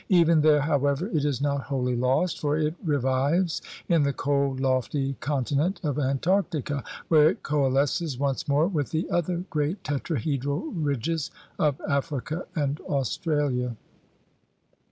Even 0.09 0.41
there, 0.41 0.61
however, 0.61 1.05
it 1.09 1.23
is 1.25 1.41
not 1.41 1.61
wholly 1.61 1.95
lost, 1.95 2.39
for 2.39 2.57
it 2.57 2.73
re 2.83 2.97
vives 2.97 3.61
in 3.87 4.01
the 4.01 4.11
cold, 4.11 4.59
lofty 4.59 5.13
continent 5.19 5.79
of 5.83 5.99
Antarctica, 5.99 6.83
where 7.07 7.29
it 7.29 7.43
coalesces 7.43 8.17
once 8.17 8.47
more 8.47 8.65
with 8.67 8.89
the 8.89 9.07
other 9.11 9.43
great 9.51 9.83
tetrahedral 9.83 10.73
ridges 10.73 11.29
of 11.59 11.79
Africa 11.87 12.47
and 12.55 12.79
Australia. 12.87 13.77